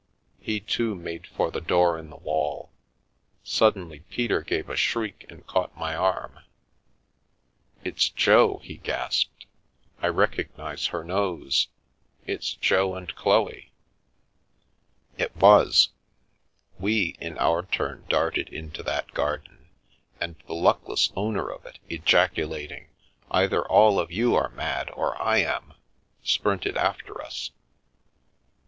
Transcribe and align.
He, 0.39 0.59
too, 0.59 0.95
made 0.95 1.27
for 1.27 1.51
the 1.51 1.61
door 1.61 1.99
in 1.99 2.09
the 2.09 2.15
wall 2.15 2.71
Suddenly 3.43 3.99
Peter 4.09 4.41
gave 4.41 4.67
a 4.67 4.75
shriek 4.75 5.27
and 5.29 5.45
caught 5.45 5.77
my 5.77 5.95
arm. 5.95 6.39
"It's 7.83 8.09
Jo!" 8.09 8.57
he 8.63 8.77
gasped. 8.77 9.45
"I 10.01 10.07
recognise 10.07 10.87
her 10.87 11.03
nose. 11.03 11.67
It's 12.25 12.55
Jo 12.55 12.95
and 12.95 13.13
Chloe!" 13.13 13.73
It 15.19 15.35
was. 15.35 15.89
We, 16.79 17.15
in 17.21 17.37
our 17.37 17.61
turn, 17.63 18.03
darted 18.09 18.49
into 18.49 18.81
that 18.81 19.11
garden; 19.13 19.69
and 20.19 20.35
the 20.47 20.55
luckless 20.55 21.11
owner 21.15 21.47
of 21.51 21.63
it, 21.67 21.77
ejaculating" 21.89 22.87
Either 23.29 23.61
all 23.67 23.99
of 23.99 24.11
you 24.11 24.33
are 24.33 24.49
mad 24.49 24.89
or 24.95 25.21
I 25.21 25.45
ami" 25.45 25.75
sprinted 26.23 26.75
after 26.75 27.21
us. 27.23 27.51